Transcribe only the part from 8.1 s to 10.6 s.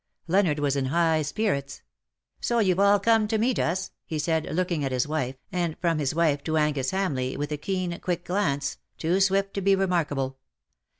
glance, too swift to be remark able.